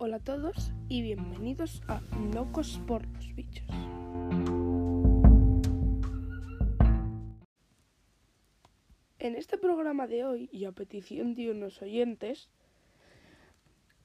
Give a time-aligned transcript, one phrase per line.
[0.00, 2.00] Hola a todos y bienvenidos a
[2.32, 3.66] Locos por los Bichos.
[9.18, 12.48] En este programa de hoy, y a petición de unos oyentes,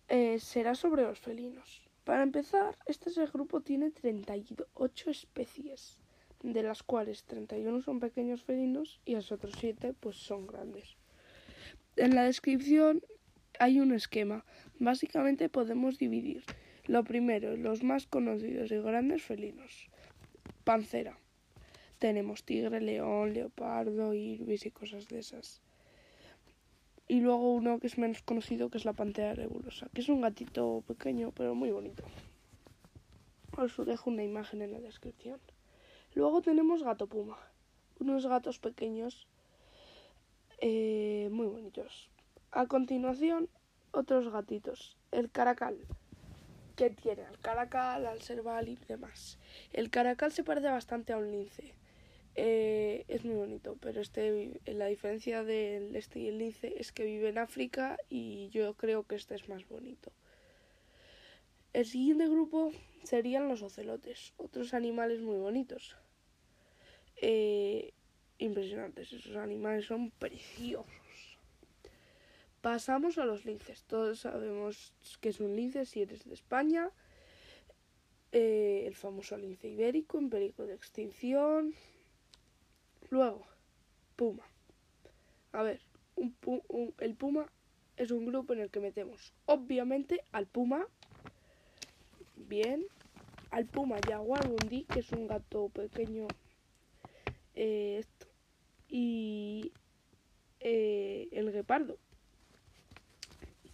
[0.08, 1.84] eh, será sobre los felinos.
[2.06, 6.00] Para empezar, este grupo tiene 38 especies,
[6.42, 10.98] de las cuales 31 son pequeños felinos y los otros 7 pues son grandes.
[11.98, 13.04] En la descripción
[13.64, 14.44] hay un esquema.
[14.80, 16.44] Básicamente podemos dividir
[16.86, 19.88] lo primero, los más conocidos y grandes felinos.
[20.66, 21.18] Pancera.
[21.98, 25.62] Tenemos tigre, león, leopardo, irbis y cosas de esas.
[27.08, 30.20] Y luego uno que es menos conocido que es la pantera nebulosa, que es un
[30.20, 32.04] gatito pequeño pero muy bonito.
[33.56, 35.40] Os dejo una imagen en la descripción.
[36.16, 37.38] Luego tenemos gato puma,
[38.00, 39.28] unos gatos pequeños
[40.60, 42.13] eh, muy bonitos.
[42.56, 43.50] A continuación,
[43.90, 44.96] otros gatitos.
[45.10, 45.76] El caracal.
[46.76, 47.24] ¿Qué tiene?
[47.24, 49.40] El caracal, al cerval y demás.
[49.72, 51.74] El caracal se parece bastante a un lince.
[52.36, 57.06] Eh, es muy bonito, pero este, la diferencia del este y el lince es que
[57.06, 60.12] vive en África y yo creo que este es más bonito.
[61.74, 62.72] El siguiente grupo
[63.04, 65.98] serían los ocelotes, otros animales muy bonitos.
[67.20, 67.94] Eh,
[68.38, 71.03] impresionantes, esos animales son preciosos.
[72.64, 73.84] Pasamos a los linces.
[73.84, 76.90] Todos sabemos que es un lince si eres de España.
[78.32, 81.74] Eh, el famoso lince ibérico en peligro de extinción.
[83.10, 83.46] Luego,
[84.16, 84.46] puma.
[85.52, 85.82] A ver,
[87.00, 87.52] el puma
[87.98, 90.88] es un grupo en el que metemos, obviamente, al puma.
[92.38, 92.86] Bien.
[93.52, 96.28] Al puma jaguar bundi, que es un gato pequeño.
[97.56, 98.06] Eh,
[98.88, 99.74] y
[100.62, 101.98] eh, el guepardo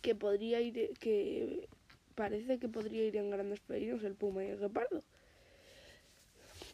[0.02, 1.68] que podría ir, que
[2.16, 5.04] parece que podría ir en grandes peligros el puma y el guepardo.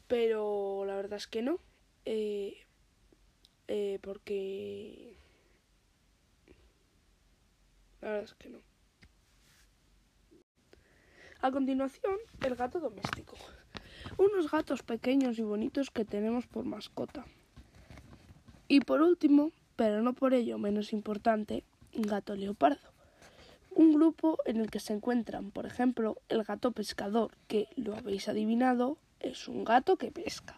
[0.08, 1.60] Pero la verdad es que no.
[2.06, 2.58] Eh,
[3.68, 5.18] eh, porque...
[8.02, 8.60] La verdad es que no.
[11.42, 13.36] A continuación, el gato doméstico.
[14.18, 17.26] Unos gatos pequeños y bonitos que tenemos por mascota.
[18.68, 22.95] Y por último, pero no por ello menos importante, gato leopardo
[23.76, 28.30] un grupo en el que se encuentran, por ejemplo, el gato pescador, que, lo habéis
[28.30, 30.58] adivinado, es un gato que pesca.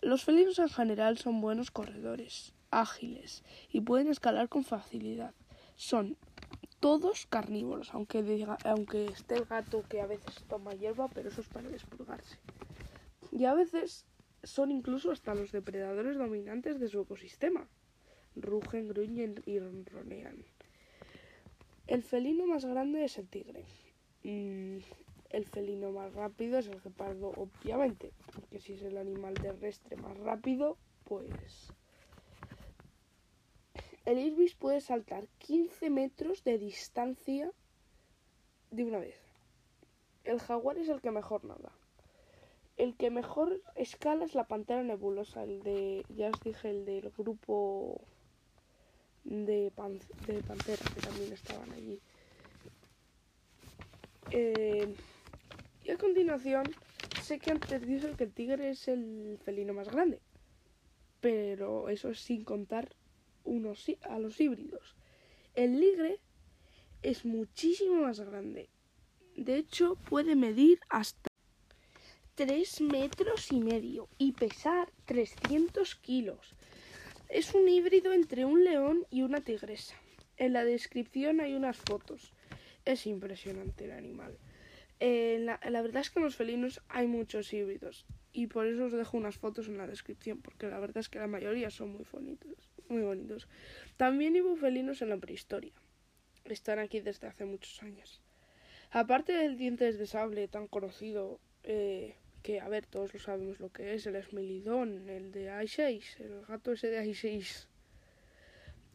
[0.00, 5.34] Los felinos en general son buenos corredores, ágiles y pueden escalar con facilidad.
[5.76, 6.16] Son
[6.80, 11.48] todos carnívoros, aunque, aunque esté el gato que a veces toma hierba, pero eso es
[11.48, 12.38] para despurgarse.
[13.30, 14.04] Y a veces
[14.42, 17.68] son incluso hasta los depredadores dominantes de su ecosistema.
[18.34, 20.44] Rugen, gruñen y ronronean.
[21.92, 23.66] El felino más grande es el tigre.
[24.24, 24.78] Mm,
[25.28, 30.16] el felino más rápido es el guepardo, obviamente, porque si es el animal terrestre más
[30.16, 31.70] rápido, pues...
[34.06, 37.52] El irbis puede saltar 15 metros de distancia
[38.70, 39.20] de una vez.
[40.24, 41.72] El jaguar es el que mejor nada.
[42.78, 47.10] El que mejor escala es la pantera nebulosa, el de, ya os dije, el del
[47.10, 48.00] grupo
[49.24, 49.72] de,
[50.26, 52.00] de Pantera, que también estaban allí.
[54.30, 54.94] Eh,
[55.84, 56.64] y a continuación,
[57.22, 60.20] sé que antes dije que el tigre es el felino más grande,
[61.20, 62.94] pero eso es sin contar
[63.44, 64.96] unos, a los híbridos.
[65.54, 66.20] El ligre
[67.02, 68.70] es muchísimo más grande.
[69.36, 71.28] De hecho, puede medir hasta
[72.34, 76.54] 3 metros y medio y pesar 300 kilos.
[77.32, 79.96] Es un híbrido entre un león y una tigresa.
[80.36, 82.34] En la descripción hay unas fotos.
[82.84, 84.36] Es impresionante el animal.
[85.00, 88.04] Eh, la, verdad es que en los felinos hay muchos híbridos
[88.34, 91.20] y por eso os dejo unas fotos en la descripción porque la verdad es que
[91.20, 92.70] la mayoría son muy bonitos.
[92.90, 93.48] Muy bonitos.
[93.96, 95.72] También hubo felinos en la prehistoria.
[96.44, 98.20] Están aquí desde hace muchos años.
[98.90, 103.70] Aparte del dientes de sable tan conocido, eh, que a ver, todos lo sabemos lo
[103.70, 107.66] que es, el esmilidón, el de i6, el gato ese de i6.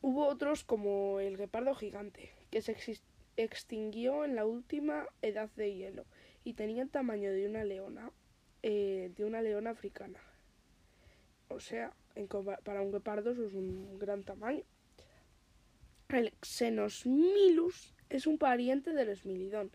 [0.01, 2.75] Hubo otros como el guepardo gigante, que se
[3.37, 6.05] extinguió en la última edad de hielo
[6.43, 8.11] y tenía el tamaño de una leona,
[8.63, 10.19] eh, de una leona africana.
[11.49, 11.93] O sea,
[12.63, 14.63] para un guepardo eso es un gran tamaño.
[16.09, 19.71] El Xenosmilus es un pariente del esmilidón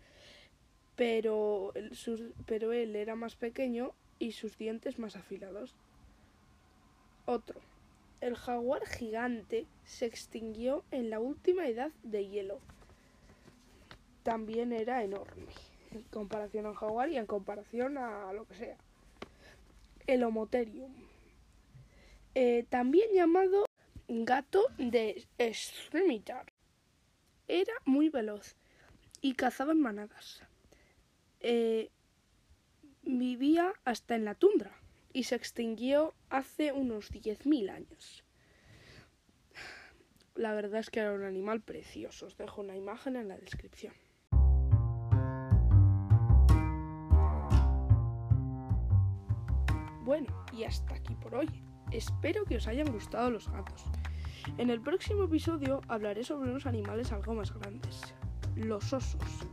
[0.96, 1.72] pero,
[2.46, 5.74] pero él era más pequeño y sus dientes más afilados.
[7.26, 7.60] Otro.
[8.20, 12.60] El jaguar gigante se extinguió en la última edad de hielo.
[14.22, 15.52] también era enorme
[15.90, 18.76] en comparación a un jaguar y en comparación a lo que sea.
[20.06, 20.92] El Homotherium,
[22.34, 23.66] eh, también llamado
[24.08, 26.52] gato de Scimitar,
[27.48, 28.56] era muy veloz
[29.20, 30.42] y cazaba en manadas.
[31.42, 31.90] Eh,
[33.02, 34.72] vivía hasta en la tundra
[35.12, 38.24] y se extinguió hace unos 10.000 años.
[40.34, 42.26] La verdad es que era un animal precioso.
[42.26, 43.92] Os dejo una imagen en la descripción.
[50.04, 51.48] Bueno, y hasta aquí por hoy.
[51.90, 53.84] Espero que os hayan gustado los gatos.
[54.58, 58.14] En el próximo episodio hablaré sobre unos animales algo más grandes,
[58.56, 59.46] los osos.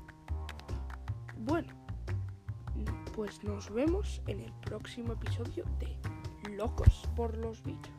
[1.38, 1.78] Bueno,
[3.19, 7.98] pues nos vemos en el próximo episodio de Locos por los Bichos.